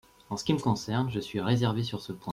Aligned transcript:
En 0.31 0.37
ce 0.37 0.43
qui 0.43 0.53
me 0.53 0.57
concerne, 0.57 1.11
je 1.11 1.19
suis 1.19 1.41
réservé 1.41 1.83
sur 1.83 2.01
ce 2.01 2.11
point. 2.11 2.29